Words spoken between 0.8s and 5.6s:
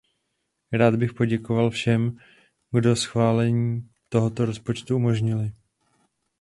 bych poděkoval všem, kdo schválení tohoto rozpočtu umožnili.